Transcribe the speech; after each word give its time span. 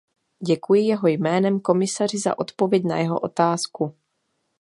Děkuji 0.45 0.83
jeho 0.85 1.07
jménem 1.07 1.59
komisaři 1.59 2.19
za 2.19 2.39
odpověď 2.39 2.83
na 2.83 2.97
jeho 2.97 3.19
otázku. 3.19 3.95